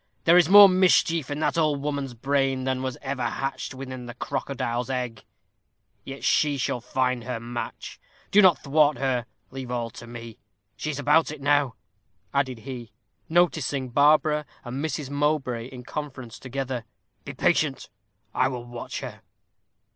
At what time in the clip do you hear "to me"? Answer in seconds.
9.91-10.39